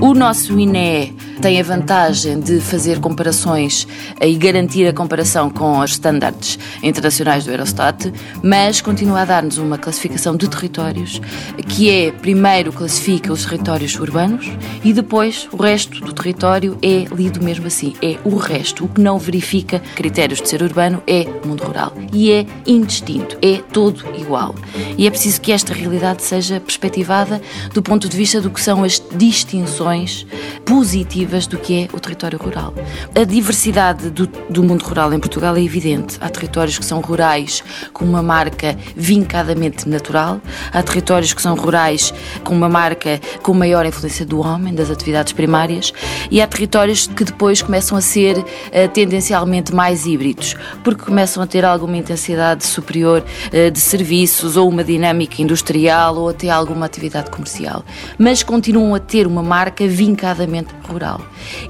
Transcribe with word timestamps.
O 0.00 0.14
nosso 0.14 0.58
INE 0.58 1.14
tem 1.40 1.60
a 1.60 1.62
vantagem 1.62 2.40
de 2.40 2.60
fazer 2.60 2.98
comparações 2.98 3.86
e 4.20 4.34
garantir 4.34 4.86
a 4.86 4.92
comparação 4.92 5.50
com 5.50 5.78
os 5.78 5.92
estándares 5.92 6.58
internacionais 6.82 7.44
do 7.44 7.50
Eurostat, 7.50 8.12
mas 8.42 8.80
continua 8.80 9.20
a 9.20 9.24
dar-nos 9.24 9.58
uma 9.58 9.78
classificação 9.78 10.36
de 10.36 10.48
territórios 10.48 11.20
que 11.68 11.90
é, 11.90 12.10
primeiro, 12.10 12.72
classifica 12.72 13.32
os 13.32 13.44
territórios 13.44 13.98
urbanos 13.98 14.50
e 14.84 14.92
depois 14.92 15.48
o 15.52 15.56
resto 15.56 16.00
do 16.00 16.12
território 16.12 16.78
é 16.82 17.04
lido 17.14 17.42
mesmo 17.42 17.66
assim, 17.66 17.94
é 18.02 18.16
o 18.24 18.36
resto. 18.36 18.84
O 18.84 18.88
que 18.88 19.00
não 19.00 19.18
verifica 19.18 19.80
critérios 19.94 20.40
de 20.40 20.48
ser 20.48 20.62
urbano 20.62 21.02
é 21.06 21.26
mundo 21.44 21.64
rural 21.64 21.92
e 22.12 22.30
é 22.30 22.46
indistinto, 22.66 23.36
é 23.42 23.58
todo 23.72 24.04
igual. 24.18 24.54
E 24.96 25.06
é 25.06 25.10
preciso 25.10 25.40
que 25.40 25.52
esta 25.52 25.74
realidade 25.74 26.22
seja 26.22 26.60
perspectivada 26.60 27.40
do 27.72 27.82
ponto 27.82 28.08
de 28.08 28.16
vista 28.16 28.40
do 28.40 28.50
que 28.50 28.60
são 28.60 28.82
as 28.82 29.02
distinções 29.16 30.26
positivas 30.64 31.25
do 31.26 31.58
que 31.58 31.82
é 31.82 31.88
o 31.92 31.98
território 31.98 32.38
rural. 32.38 32.72
A 33.14 33.24
diversidade 33.24 34.10
do, 34.10 34.26
do 34.26 34.62
mundo 34.62 34.82
rural 34.84 35.12
em 35.12 35.18
Portugal 35.18 35.56
é 35.56 35.60
evidente. 35.60 36.16
Há 36.20 36.28
territórios 36.28 36.78
que 36.78 36.84
são 36.84 37.00
rurais 37.00 37.64
com 37.92 38.04
uma 38.04 38.22
marca 38.22 38.76
vincadamente 38.94 39.88
natural, 39.88 40.40
há 40.72 40.82
territórios 40.82 41.32
que 41.32 41.42
são 41.42 41.56
rurais 41.56 42.14
com 42.44 42.54
uma 42.54 42.68
marca 42.68 43.20
com 43.42 43.52
maior 43.52 43.84
influência 43.84 44.24
do 44.24 44.40
homem, 44.40 44.72
das 44.72 44.88
atividades 44.88 45.32
primárias, 45.32 45.92
e 46.30 46.40
há 46.40 46.46
territórios 46.46 47.08
que 47.08 47.24
depois 47.24 47.60
começam 47.60 47.98
a 47.98 48.00
ser 48.00 48.38
uh, 48.38 48.44
tendencialmente 48.92 49.74
mais 49.74 50.06
híbridos, 50.06 50.54
porque 50.84 51.02
começam 51.02 51.42
a 51.42 51.46
ter 51.46 51.64
alguma 51.64 51.96
intensidade 51.96 52.64
superior 52.64 53.24
uh, 53.48 53.70
de 53.70 53.80
serviços 53.80 54.56
ou 54.56 54.68
uma 54.68 54.84
dinâmica 54.84 55.42
industrial 55.42 56.16
ou 56.16 56.28
até 56.28 56.48
alguma 56.50 56.86
atividade 56.86 57.30
comercial, 57.30 57.84
mas 58.16 58.44
continuam 58.44 58.94
a 58.94 59.00
ter 59.00 59.26
uma 59.26 59.42
marca 59.42 59.86
vincadamente 59.88 60.72
rural. 60.86 61.20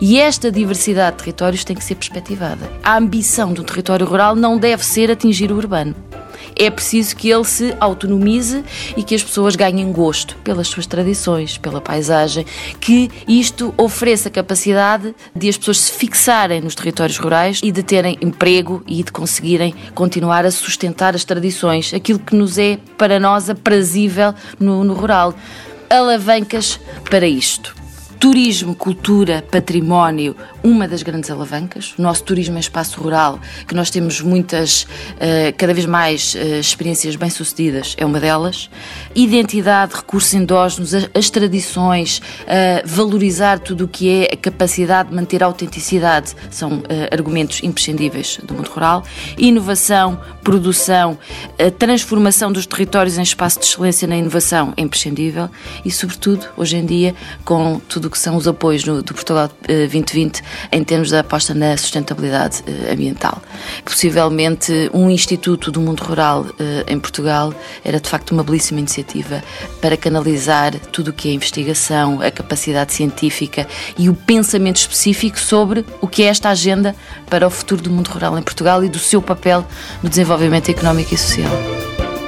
E 0.00 0.18
esta 0.18 0.50
diversidade 0.50 1.16
de 1.16 1.24
territórios 1.24 1.64
tem 1.64 1.76
que 1.76 1.84
ser 1.84 1.94
perspectivada. 1.94 2.70
A 2.82 2.96
ambição 2.96 3.52
do 3.52 3.64
território 3.64 4.06
rural 4.06 4.36
não 4.36 4.58
deve 4.58 4.84
ser 4.84 5.10
atingir 5.10 5.50
o 5.50 5.56
urbano. 5.56 5.94
É 6.58 6.70
preciso 6.70 7.14
que 7.14 7.28
ele 7.28 7.44
se 7.44 7.76
autonomize 7.78 8.64
e 8.96 9.02
que 9.02 9.14
as 9.14 9.22
pessoas 9.22 9.54
ganhem 9.54 9.92
gosto 9.92 10.36
pelas 10.38 10.68
suas 10.68 10.86
tradições, 10.86 11.58
pela 11.58 11.82
paisagem, 11.82 12.46
que 12.80 13.10
isto 13.28 13.74
ofereça 13.76 14.30
capacidade 14.30 15.14
de 15.34 15.50
as 15.50 15.58
pessoas 15.58 15.80
se 15.80 15.92
fixarem 15.92 16.62
nos 16.62 16.74
territórios 16.74 17.18
rurais 17.18 17.60
e 17.62 17.70
de 17.70 17.82
terem 17.82 18.16
emprego 18.22 18.82
e 18.86 19.02
de 19.02 19.12
conseguirem 19.12 19.74
continuar 19.94 20.46
a 20.46 20.50
sustentar 20.50 21.14
as 21.14 21.24
tradições, 21.24 21.92
aquilo 21.92 22.18
que 22.18 22.34
nos 22.34 22.56
é 22.56 22.78
para 22.96 23.20
nós 23.20 23.50
aprazível 23.50 24.34
no, 24.58 24.82
no 24.82 24.94
rural. 24.94 25.34
Alavancas 25.90 26.80
para 27.10 27.26
isto 27.26 27.85
Turismo, 28.18 28.74
cultura, 28.74 29.44
património, 29.50 30.34
uma 30.62 30.88
das 30.88 31.02
grandes 31.02 31.30
alavancas. 31.30 31.94
O 31.98 32.02
nosso 32.02 32.24
turismo 32.24 32.56
em 32.56 32.60
espaço 32.60 33.00
rural, 33.00 33.38
que 33.68 33.74
nós 33.74 33.90
temos 33.90 34.20
muitas, 34.20 34.86
eh, 35.20 35.52
cada 35.52 35.74
vez 35.74 35.86
mais 35.86 36.34
eh, 36.34 36.58
experiências 36.58 37.14
bem-sucedidas, 37.14 37.94
é 37.98 38.06
uma 38.06 38.18
delas. 38.18 38.70
Identidade, 39.14 39.94
recursos 39.94 40.32
endógenos, 40.34 40.92
as 40.94 41.30
tradições, 41.30 42.22
valorizar 42.84 43.58
tudo 43.58 43.84
o 43.84 43.88
que 43.88 44.08
é 44.08 44.30
a 44.32 44.36
capacidade 44.36 45.10
de 45.10 45.14
manter 45.14 45.42
a 45.42 45.46
autenticidade, 45.46 46.34
são 46.50 46.82
eh, 46.88 47.08
argumentos 47.12 47.62
imprescindíveis 47.62 48.38
do 48.42 48.54
mundo 48.54 48.70
rural. 48.70 49.04
Inovação, 49.36 50.20
produção, 50.42 51.18
transformação 51.78 52.50
dos 52.50 52.66
territórios 52.66 53.18
em 53.18 53.22
espaço 53.22 53.60
de 53.60 53.66
excelência 53.66 54.08
na 54.08 54.16
inovação 54.16 54.72
é 54.76 54.82
imprescindível 54.82 55.48
e, 55.84 55.90
sobretudo, 55.90 56.46
hoje 56.56 56.76
em 56.76 56.86
dia, 56.86 57.14
com 57.44 57.78
tudo 57.80 58.05
do 58.06 58.10
que 58.10 58.18
são 58.18 58.36
os 58.36 58.46
apoios 58.46 58.84
no, 58.84 59.02
do 59.02 59.12
Portugal 59.12 59.50
2020 59.66 60.38
eh, 60.38 60.76
em 60.76 60.84
termos 60.84 61.10
da 61.10 61.20
aposta 61.20 61.52
na 61.52 61.76
sustentabilidade 61.76 62.62
eh, 62.66 62.92
ambiental. 62.92 63.42
Possivelmente 63.84 64.88
um 64.94 65.10
Instituto 65.10 65.72
do 65.72 65.80
Mundo 65.80 66.04
Rural 66.04 66.46
eh, 66.58 66.84
em 66.86 67.00
Portugal 67.00 67.52
era 67.84 67.98
de 67.98 68.08
facto 68.08 68.30
uma 68.30 68.44
belíssima 68.44 68.78
iniciativa 68.78 69.42
para 69.80 69.96
canalizar 69.96 70.78
tudo 70.92 71.08
o 71.08 71.12
que 71.12 71.28
é 71.28 71.32
investigação, 71.32 72.20
a 72.20 72.30
capacidade 72.30 72.92
científica 72.92 73.66
e 73.98 74.08
o 74.08 74.14
pensamento 74.14 74.76
específico 74.76 75.40
sobre 75.40 75.84
o 76.00 76.06
que 76.06 76.22
é 76.22 76.26
esta 76.26 76.50
agenda 76.50 76.94
para 77.28 77.44
o 77.44 77.50
futuro 77.50 77.82
do 77.82 77.90
mundo 77.90 78.08
rural 78.08 78.38
em 78.38 78.42
Portugal 78.42 78.84
e 78.84 78.88
do 78.88 79.00
seu 79.00 79.20
papel 79.20 79.66
no 80.00 80.08
desenvolvimento 80.08 80.70
económico 80.70 81.12
e 81.12 81.18
social. 81.18 81.52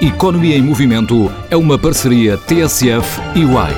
Economia 0.00 0.56
em 0.56 0.62
Movimento 0.62 1.30
é 1.50 1.56
uma 1.56 1.78
parceria 1.78 2.38
TSF 2.38 3.20
UAI. 3.36 3.74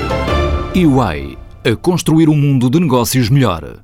EY 0.75 1.48
a 1.63 1.75
construir 1.75 2.29
um 2.29 2.35
mundo 2.35 2.69
de 2.69 2.79
negócios 2.79 3.29
melhor. 3.29 3.83